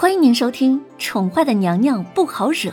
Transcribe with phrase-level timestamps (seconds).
[0.00, 2.70] 欢迎您收听《宠坏的娘娘不好惹》，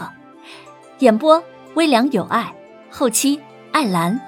[1.00, 2.56] 演播微凉有爱，
[2.92, 3.42] 后期
[3.72, 4.22] 艾兰。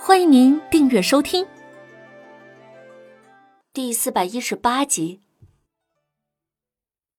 [0.00, 1.46] 欢迎您订阅收听。
[3.74, 5.20] 第四百一十八集。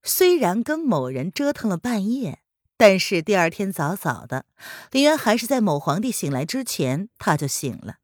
[0.02, 2.40] 虽然跟某人折腾了半夜，
[2.76, 4.46] 但是第二天早早的，
[4.90, 7.98] 林渊还是在某皇帝醒来之前，他就醒了，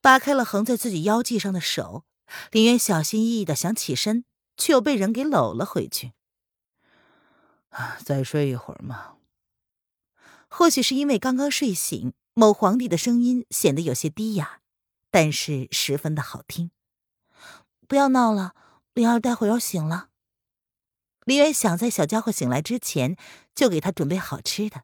[0.00, 2.04] 扒开了横在自己腰际上的手。
[2.50, 4.24] 林渊小心翼翼的想起身，
[4.56, 6.12] 却又被人给搂了回去。
[8.04, 9.14] 再睡一会儿嘛。
[10.48, 14.60] 或许是因为刚刚睡醒，某皇帝的声音显得有些低哑，
[15.10, 16.70] 但是十分的好听。
[17.88, 18.54] 不要闹了，
[18.94, 20.08] 灵儿待会要醒了。
[21.24, 23.16] 林渊想在小家伙醒来之前
[23.54, 24.82] 就给他准备好吃的，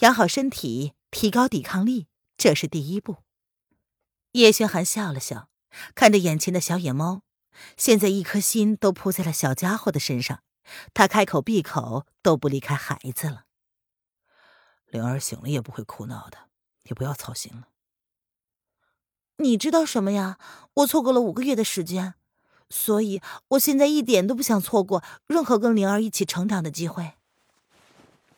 [0.00, 2.06] 养好身体，提高抵抗力，
[2.36, 3.18] 这是第一步。
[4.32, 5.48] 叶轩寒笑了笑，
[5.94, 7.22] 看着眼前的小野猫，
[7.76, 10.42] 现在一颗心都扑在了小家伙的身上。
[10.94, 13.44] 他开口闭口都不离开孩子了。
[14.86, 16.48] 灵儿醒了也不会哭闹的，
[16.84, 17.68] 你不要操心了。
[19.36, 20.38] 你知道什么呀？
[20.74, 22.14] 我错过了五个月的时间，
[22.70, 27.12] 所以我现在一点都不想错过任何跟灵儿一起成长的机会。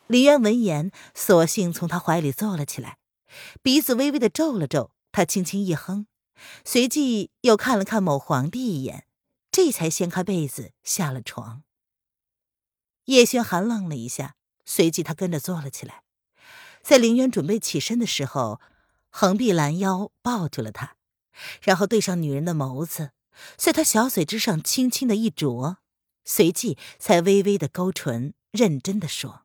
[0.07, 2.97] 李渊闻言，索性从他怀里坐了起来，
[3.63, 6.05] 鼻子微微的皱了皱，他轻轻一哼，
[6.65, 9.07] 随即又看了看某皇帝一眼，
[9.49, 11.63] 这才掀开被子下了床。
[13.11, 16.03] 叶轩寒愣了一下，随即他跟着坐了起来，
[16.81, 18.61] 在凌渊准备起身的时候，
[19.09, 20.95] 横臂拦腰抱住了他，
[21.61, 23.11] 然后对上女人的眸子，
[23.57, 25.79] 在他小嘴之上轻轻的一啄，
[26.23, 29.41] 随即才微微的勾唇，认真的说：“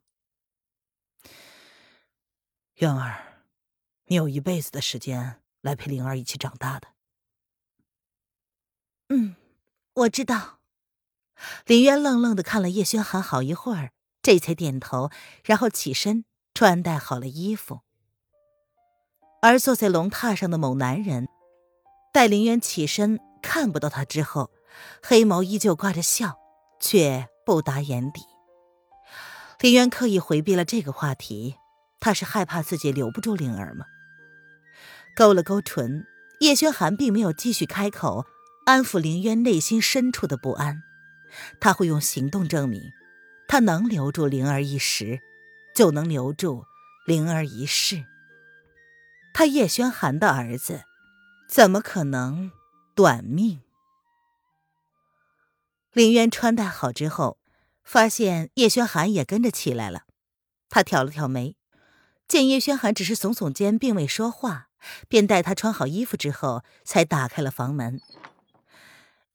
[2.79, 3.43] 渊儿，
[4.05, 6.95] 你有一辈子的时间来陪灵儿一起长大的。
[9.11, 9.35] ”“嗯，
[9.95, 10.56] 我知道。”
[11.67, 13.91] 林渊愣愣的看了叶轩寒好一会儿，
[14.23, 15.11] 这才点头，
[15.45, 17.81] 然后起身穿戴好了衣服。
[19.43, 21.29] 而坐在龙榻上的某男人，
[22.13, 24.51] 待林渊起身看不到他之后，
[25.03, 26.39] 黑眸依旧挂着笑，
[26.81, 28.23] 却不达眼底。
[29.61, 31.57] 林渊刻意回避了这个话题，
[32.01, 33.85] 他是害怕自己留不住灵儿吗？
[35.15, 36.07] 勾了勾唇，
[36.41, 38.27] 叶轩寒并没有继续开口
[38.65, 40.83] 安抚林渊内心深处的不安。
[41.61, 42.93] 他会用行动证明，
[43.49, 45.21] 他能留住灵儿一时，
[45.75, 46.65] 就能留住
[47.07, 48.05] 灵儿一世。
[49.33, 50.85] 他叶轩寒的儿子，
[51.49, 52.51] 怎么可能
[52.95, 53.61] 短命？
[55.93, 57.39] 林渊穿戴好之后，
[57.85, 60.03] 发现叶轩寒也跟着起来了。
[60.69, 61.57] 他挑了挑眉，
[62.27, 64.69] 见叶轩寒只是耸耸肩，并未说话，
[65.09, 68.01] 便待他穿好衣服之后，才打开了房门。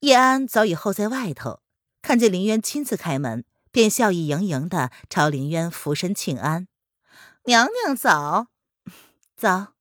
[0.02, 1.61] 叶安早已候在外头。
[2.02, 6.68] 看见林渊亲自开门，便笑意盈盈的朝林渊俯身请安
[7.46, 8.48] ：“娘娘早，
[9.36, 9.74] 早。”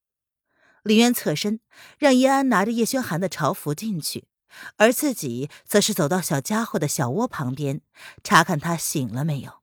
[0.84, 1.60] 林渊侧身，
[1.98, 4.26] 让叶安拿着叶轩寒的朝服进去，
[4.76, 7.80] 而自己则是走到小家伙的小窝旁边，
[8.22, 9.60] 查看他醒了没有。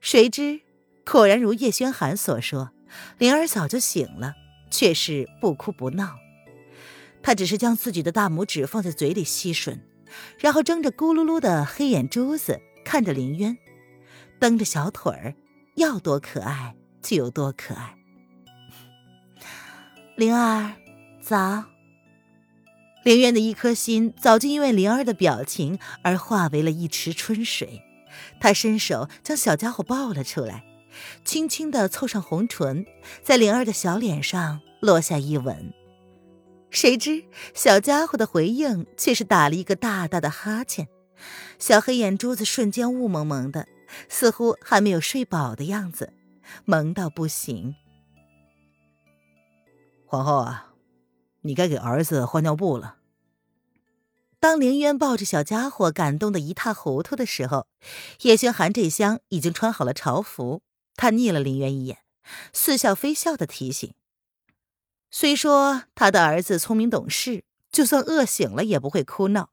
[0.00, 0.60] 谁知，
[1.04, 2.72] 果然如叶轩寒所说，
[3.18, 4.34] 灵儿早就醒了，
[4.70, 6.16] 却是不哭不闹。
[7.22, 9.78] 他只是将自己的大拇指放在嘴里吸吮。
[10.38, 13.56] 然后睁着咕噜噜的黑眼珠子看着林渊，
[14.38, 15.34] 蹬着小腿儿，
[15.76, 17.96] 要多可爱就有多可爱。
[20.16, 20.72] 灵儿，
[21.22, 21.64] 早。
[23.04, 27.82] 林渊的一颗心早就因为灵儿的表情而化为了一池春水，
[28.40, 30.62] 他伸手将小家伙抱了出来，
[31.24, 32.86] 轻轻的凑上红唇，
[33.22, 35.72] 在灵儿的小脸上落下一吻。
[36.72, 37.22] 谁知
[37.54, 40.88] 小家伙的回应却是打了一个大大的哈欠，
[41.58, 43.68] 小黑眼珠子瞬间雾蒙蒙的，
[44.08, 46.14] 似乎还没有睡饱的样子，
[46.64, 47.74] 萌到不行。
[50.06, 50.72] 皇后啊，
[51.42, 52.96] 你该给儿子换尿布了。
[54.40, 57.66] 当凌渊抱着小家伙感动的一塌糊涂的时候，
[58.22, 60.62] 叶轩寒这厢已经穿好了朝服，
[60.96, 61.98] 他睨了凌渊一眼，
[62.54, 63.92] 似笑非笑的提醒。
[65.14, 69.50] 虽说他的儿子聪明懂事，就算饿醒了也不会哭闹，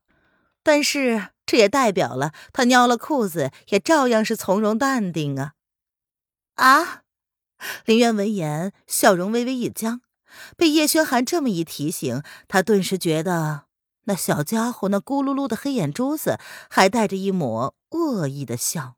[0.63, 5.53] 但是这也代表了他尿了裤子也照样是从容淡定啊！
[6.55, 7.01] 啊！
[7.83, 9.99] 林渊闻言，笑容微微一僵，
[10.55, 13.65] 被叶轩寒这么一提醒，他顿时觉得
[14.05, 16.39] 那小家伙那咕噜噜的黑眼珠子
[16.69, 18.95] 还带着一抹恶意的笑。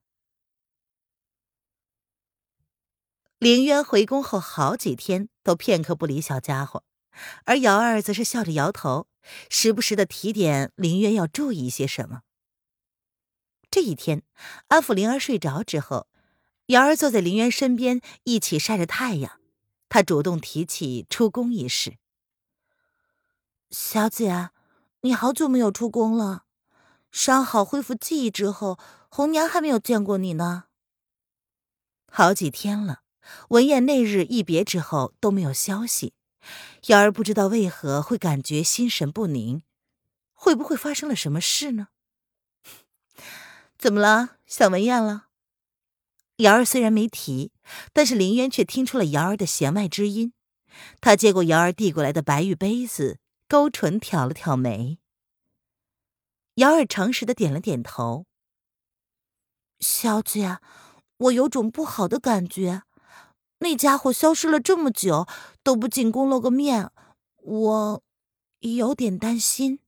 [3.42, 6.84] 林渊回宫后好几天都片刻不理小家伙，
[7.46, 9.08] 而瑶儿则是笑着摇头，
[9.50, 12.22] 时不时的提点林渊要注意一些什么。
[13.72, 14.22] 这一天，
[14.68, 16.08] 安抚灵儿睡着之后，
[16.68, 19.40] 瑶儿坐在林渊身边，一起晒着太阳。
[19.90, 21.98] 他主动提起出宫一事。
[23.72, 24.52] 小姐，
[25.02, 26.44] 你好久没有出宫了，
[27.12, 28.78] 伤好恢复记忆之后，
[29.10, 30.66] 红娘还没有见过你呢。
[32.12, 33.01] 好几天了，
[33.50, 36.14] 文燕那日一别之后都没有消息，
[36.88, 39.64] 瑶儿不知道为何会感觉心神不宁，
[40.34, 41.90] 会不会发生了什么事呢？
[43.78, 44.38] 怎么了？
[44.46, 45.28] 想文燕了？
[46.38, 47.52] 瑶儿虽然没提，
[47.94, 50.34] 但是林渊却听出了瑶儿的弦外之音。
[51.00, 54.98] 他接过瑶儿递过来的白玉杯子，勾唇挑了挑眉。
[56.56, 58.26] 瑶儿诚实的点了点头。
[59.80, 60.60] 小姐，
[61.18, 62.84] 我有种不好的感觉，
[63.62, 65.28] 那家伙消失了这么久
[65.64, 66.92] 都不进宫露个面，
[67.38, 68.04] 我
[68.60, 69.80] 有点担心。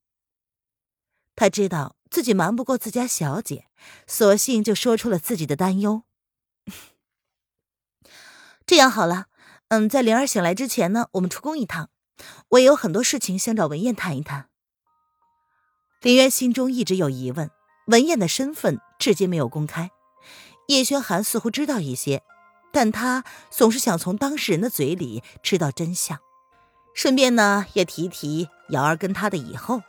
[1.35, 1.95] 他知道。
[2.13, 3.65] 自己瞒不过自家小姐，
[4.05, 6.03] 索性就说出了自己的担忧。
[8.67, 9.25] 这样好了，
[9.69, 11.89] 嗯，在灵儿醒来之前呢，我们出宫一趟。
[12.49, 14.47] 我也有很多事情想找文燕谈一谈。
[16.01, 17.49] 林渊心中一直有疑问，
[17.87, 19.89] 文燕的身份至今没有公开。
[20.67, 22.21] 叶轩寒似乎知道一些，
[22.73, 26.19] 但他总是想从当事人的嘴里知道真相，
[26.95, 29.83] 顺便呢也提提瑶儿跟他的以后。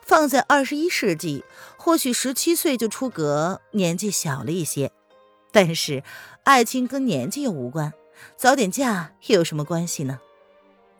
[0.00, 1.44] 放在二十一世纪，
[1.76, 4.92] 或许十七岁就出阁，年纪小了一些。
[5.52, 6.02] 但是，
[6.44, 7.92] 爱情跟年纪又无关，
[8.36, 10.20] 早点嫁又有什么关系呢？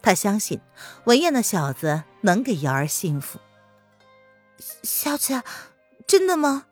[0.02, 0.60] 他相信
[1.04, 3.38] 文燕那小子能给瑶儿幸福。
[4.82, 5.42] 小姐，
[6.06, 6.66] 真的吗？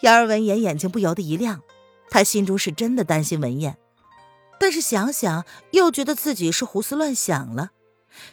[0.00, 1.62] 瑶儿闻言，眼睛不由得一亮，
[2.10, 3.78] 他心中是真的担心文燕，
[4.58, 7.70] 但是想想又觉得自己是胡思乱想了。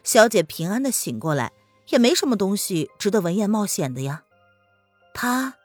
[0.04, 1.52] 小姐平安的醒过来。
[1.90, 4.24] 也没什么东西值得文燕冒险的呀，
[5.14, 5.56] 他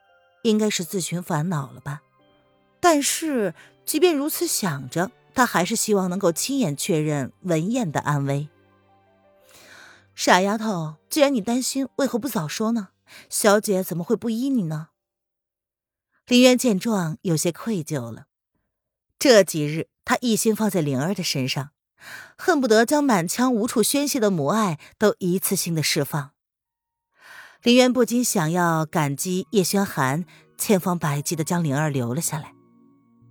[0.43, 2.03] 应该是自寻烦恼了吧？
[2.81, 3.55] 但是
[3.87, 8.49] 即便如此想着，他还是希望能够亲眼确认文燕的安危。
[10.17, 12.89] 傻丫头，既然你担心，为何不早说呢？
[13.31, 14.89] 小姐怎么会不依你呢？
[16.29, 18.27] 林渊见状，有些愧疚了。
[19.19, 21.71] 这几日，他一心放在灵儿的身上。
[22.37, 26.33] 恨不得将满腔无处宣泄的母爱都一次性的释放。
[27.63, 30.27] 林渊不禁想要感激叶轩寒
[30.59, 32.53] 千方百计的将灵儿留了下来。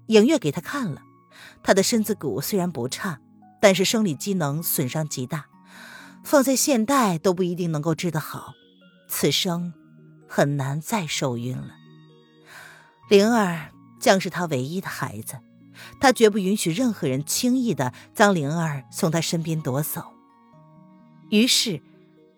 [0.08, 1.04] 影月给他看了，
[1.62, 3.22] 他的身子骨虽然不差，
[3.62, 5.46] 但是生理机能损伤极大，
[6.24, 8.54] 放在现代都不一定能够治得好，
[9.08, 9.72] 此生
[10.28, 11.77] 很难再受孕了。
[13.07, 15.38] 灵儿将是他唯一的孩子。
[16.00, 20.04] 他绝不允许任何人轻易的将灵儿从他身边夺走。
[21.30, 21.81] 于是，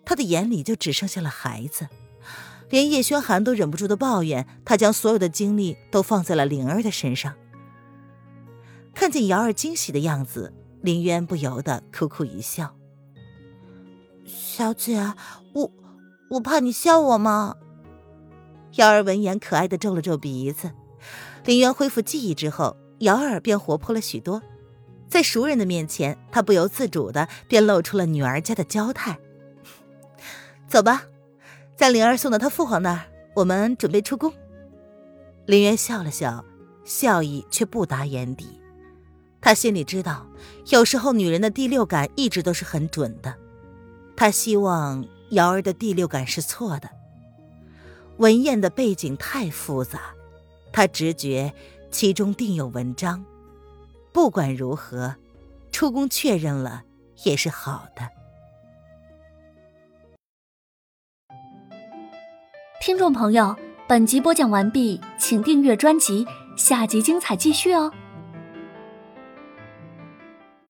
[0.04, 1.88] 他的眼里就只剩下了孩子。
[2.68, 7.34] 连叶轩寒都忍不住的抱怨，他将所有的精力都放在了灵儿的身上。
[8.94, 10.52] 看见瑶儿惊喜的样子，
[10.82, 12.76] 林渊不由得苦苦一笑
[14.24, 15.14] ：“小姐，
[15.54, 15.72] 我
[16.32, 17.56] 我怕你笑我吗？”
[18.76, 20.70] 瑶儿闻言，可爱的皱了皱鼻子。
[21.44, 22.76] 林渊恢复记忆之后。
[23.00, 24.42] 瑶儿便活泼了许多，
[25.08, 29.18] 在熟人的面前，她不由自主的便露出了女儿家的娇态。
[30.68, 31.04] 走吧，
[31.78, 33.06] 将灵儿送到她父皇那儿，
[33.36, 34.30] 我们准备出宫。
[35.46, 36.44] 林渊笑了笑，
[36.84, 38.60] 笑意却不达眼底。
[39.40, 40.26] 他心里知道，
[40.68, 43.34] 有时候女人的第六感一直都是很准的。
[44.14, 46.90] 他希望瑶儿的第六感是错的。
[48.20, 50.14] 文燕的背景太复杂，
[50.72, 51.52] 他直觉。
[51.90, 53.24] 其中定有文章，
[54.12, 55.16] 不管如何，
[55.72, 56.84] 出宫确认了
[57.24, 58.08] 也是好的。
[62.80, 63.56] 听众朋友，
[63.88, 66.24] 本集播讲完毕，请订阅专辑，
[66.56, 67.92] 下集精彩继续哦。